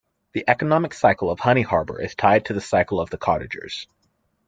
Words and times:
The 0.33 0.43
economic 0.49 0.95
cycle 0.95 1.29
of 1.29 1.39
Honey 1.39 1.61
Harbour 1.61 2.01
is 2.01 2.15
tied 2.15 2.45
to 2.45 2.53
the 2.55 2.59
cycle 2.59 2.99
of 2.99 3.11
the 3.11 3.19
cottagers. 3.19 3.85